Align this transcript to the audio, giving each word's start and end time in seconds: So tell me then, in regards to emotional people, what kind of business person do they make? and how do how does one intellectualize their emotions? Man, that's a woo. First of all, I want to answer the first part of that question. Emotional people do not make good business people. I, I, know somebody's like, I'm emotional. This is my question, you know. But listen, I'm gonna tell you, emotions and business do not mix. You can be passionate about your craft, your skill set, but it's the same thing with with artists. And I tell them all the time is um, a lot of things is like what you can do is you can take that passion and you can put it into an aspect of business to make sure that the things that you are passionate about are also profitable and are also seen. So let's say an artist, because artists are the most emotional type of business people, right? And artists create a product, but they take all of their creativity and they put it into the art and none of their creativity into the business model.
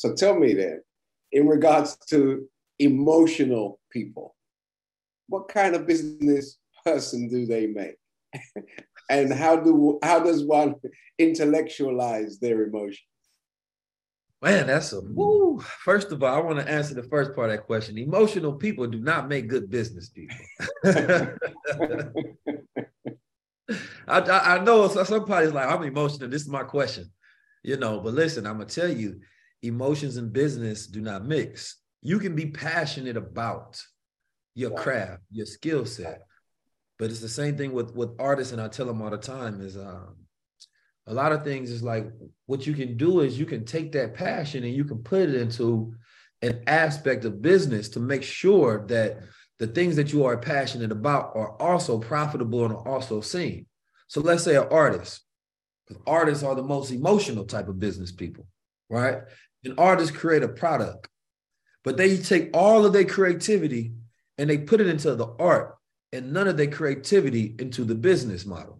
So 0.00 0.14
tell 0.14 0.34
me 0.34 0.54
then, 0.54 0.80
in 1.30 1.46
regards 1.46 1.94
to 2.08 2.48
emotional 2.78 3.78
people, 3.92 4.34
what 5.28 5.48
kind 5.48 5.74
of 5.74 5.86
business 5.86 6.56
person 6.86 7.28
do 7.28 7.44
they 7.44 7.66
make? 7.66 7.96
and 9.10 9.30
how 9.30 9.56
do 9.56 9.98
how 10.02 10.20
does 10.20 10.42
one 10.42 10.76
intellectualize 11.18 12.38
their 12.38 12.62
emotions? 12.62 13.04
Man, 14.40 14.68
that's 14.68 14.94
a 14.94 15.02
woo. 15.02 15.60
First 15.60 16.12
of 16.12 16.22
all, 16.22 16.34
I 16.34 16.40
want 16.40 16.60
to 16.60 16.72
answer 16.72 16.94
the 16.94 17.02
first 17.02 17.34
part 17.34 17.50
of 17.50 17.56
that 17.58 17.66
question. 17.66 17.98
Emotional 17.98 18.54
people 18.54 18.86
do 18.86 19.00
not 19.00 19.28
make 19.28 19.48
good 19.48 19.68
business 19.68 20.08
people. 20.08 20.38
I, 24.08 24.20
I, 24.56 24.64
know 24.64 24.88
somebody's 24.88 25.52
like, 25.52 25.68
I'm 25.68 25.82
emotional. 25.82 26.30
This 26.30 26.40
is 26.40 26.48
my 26.48 26.62
question, 26.62 27.10
you 27.62 27.76
know. 27.76 28.00
But 28.00 28.14
listen, 28.14 28.46
I'm 28.46 28.54
gonna 28.54 28.64
tell 28.64 28.88
you, 28.88 29.20
emotions 29.62 30.16
and 30.16 30.32
business 30.32 30.86
do 30.86 31.00
not 31.00 31.24
mix. 31.24 31.76
You 32.02 32.18
can 32.18 32.34
be 32.34 32.46
passionate 32.46 33.16
about 33.16 33.82
your 34.54 34.70
craft, 34.70 35.22
your 35.30 35.46
skill 35.46 35.84
set, 35.84 36.22
but 36.98 37.10
it's 37.10 37.20
the 37.20 37.28
same 37.28 37.56
thing 37.56 37.72
with 37.72 37.94
with 37.94 38.10
artists. 38.18 38.52
And 38.52 38.60
I 38.60 38.68
tell 38.68 38.86
them 38.86 39.02
all 39.02 39.10
the 39.10 39.18
time 39.18 39.60
is 39.60 39.76
um, 39.76 40.16
a 41.06 41.14
lot 41.14 41.32
of 41.32 41.44
things 41.44 41.70
is 41.70 41.82
like 41.82 42.10
what 42.46 42.66
you 42.66 42.74
can 42.74 42.96
do 42.96 43.20
is 43.20 43.38
you 43.38 43.46
can 43.46 43.64
take 43.64 43.92
that 43.92 44.14
passion 44.14 44.64
and 44.64 44.74
you 44.74 44.84
can 44.84 44.98
put 44.98 45.22
it 45.22 45.34
into 45.34 45.94
an 46.42 46.62
aspect 46.66 47.24
of 47.24 47.42
business 47.42 47.88
to 47.90 48.00
make 48.00 48.22
sure 48.22 48.86
that 48.86 49.18
the 49.58 49.66
things 49.66 49.96
that 49.96 50.12
you 50.12 50.24
are 50.24 50.38
passionate 50.38 50.90
about 50.90 51.32
are 51.34 51.60
also 51.60 51.98
profitable 51.98 52.64
and 52.64 52.72
are 52.72 52.88
also 52.88 53.20
seen. 53.20 53.66
So 54.06 54.20
let's 54.20 54.42
say 54.42 54.56
an 54.56 54.66
artist, 54.70 55.22
because 55.86 56.02
artists 56.06 56.42
are 56.42 56.54
the 56.54 56.62
most 56.62 56.90
emotional 56.90 57.44
type 57.44 57.68
of 57.68 57.78
business 57.78 58.10
people, 58.10 58.46
right? 58.90 59.18
And 59.64 59.74
artists 59.78 60.16
create 60.16 60.42
a 60.42 60.48
product, 60.48 61.08
but 61.84 61.96
they 61.96 62.18
take 62.18 62.50
all 62.52 62.84
of 62.84 62.92
their 62.92 63.04
creativity 63.04 63.92
and 64.36 64.50
they 64.50 64.58
put 64.58 64.80
it 64.80 64.88
into 64.88 65.14
the 65.14 65.28
art 65.38 65.76
and 66.12 66.32
none 66.32 66.48
of 66.48 66.56
their 66.56 66.70
creativity 66.70 67.54
into 67.58 67.84
the 67.84 67.94
business 67.94 68.44
model. 68.44 68.79